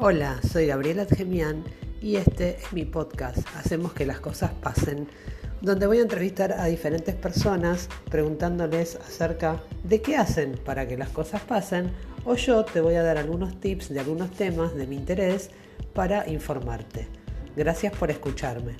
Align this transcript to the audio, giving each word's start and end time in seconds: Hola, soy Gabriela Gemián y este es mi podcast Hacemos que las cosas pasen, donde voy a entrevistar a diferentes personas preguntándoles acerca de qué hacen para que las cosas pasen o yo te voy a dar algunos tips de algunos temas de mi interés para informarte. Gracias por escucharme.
Hola, 0.00 0.40
soy 0.50 0.66
Gabriela 0.66 1.06
Gemián 1.06 1.62
y 2.02 2.16
este 2.16 2.56
es 2.56 2.72
mi 2.72 2.84
podcast 2.84 3.38
Hacemos 3.54 3.92
que 3.92 4.04
las 4.04 4.18
cosas 4.18 4.50
pasen, 4.50 5.06
donde 5.60 5.86
voy 5.86 5.98
a 5.98 6.02
entrevistar 6.02 6.52
a 6.52 6.64
diferentes 6.64 7.14
personas 7.14 7.88
preguntándoles 8.10 8.96
acerca 8.96 9.62
de 9.84 10.02
qué 10.02 10.16
hacen 10.16 10.58
para 10.64 10.88
que 10.88 10.98
las 10.98 11.10
cosas 11.10 11.42
pasen 11.42 11.92
o 12.24 12.34
yo 12.34 12.64
te 12.64 12.80
voy 12.80 12.96
a 12.96 13.04
dar 13.04 13.18
algunos 13.18 13.60
tips 13.60 13.88
de 13.90 14.00
algunos 14.00 14.32
temas 14.32 14.74
de 14.74 14.88
mi 14.88 14.96
interés 14.96 15.50
para 15.94 16.28
informarte. 16.28 17.06
Gracias 17.56 17.96
por 17.96 18.10
escucharme. 18.10 18.74